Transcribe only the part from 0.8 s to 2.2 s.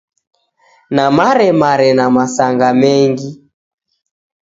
Namaremare na